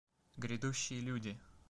Грядущие 0.35 0.99
люди! 0.99 1.39